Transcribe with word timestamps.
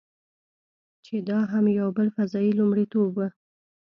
چې 1.05 1.15
دا 1.29 1.39
هم 1.51 1.65
یو 1.79 1.87
بل 1.97 2.07
فضايي 2.15 2.51
لومړیتوب 2.59 3.09
و. 3.15 3.19